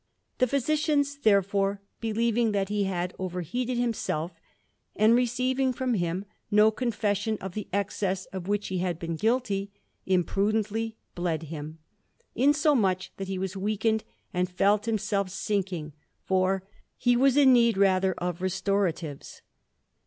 The 0.39 0.47
physicians, 0.47 1.15
therefore, 1.19 1.79
believing 1.99 2.53
that 2.53 2.69
he 2.69 2.85
had 2.85 3.13
overheated 3.19 3.77
himself, 3.77 4.31
and 4.95 5.13
receiving 5.13 5.71
from 5.73 5.93
him 5.93 6.25
no 6.49 6.71
confession 6.71 7.37
of 7.39 7.53
the 7.53 7.67
excess 7.71 8.25
of 8.33 8.47
which 8.47 8.69
he 8.69 8.79
had 8.79 8.97
been 8.97 9.15
guilty, 9.15 9.69
imprudently 10.07 10.97
bled 11.13 11.43
him, 11.53 11.77
insomuch 12.33 13.11
that 13.17 13.27
he 13.27 13.37
was 13.37 13.55
weakened 13.55 14.03
and 14.33 14.49
felt 14.49 14.87
himself 14.87 15.29
sinking; 15.29 15.93
for 16.25 16.63
he 16.97 17.15
was 17.15 17.37
in 17.37 17.53
need 17.53 17.77
rather 17.77 18.13
of 18.13 18.41
restoratives. 18.41 19.43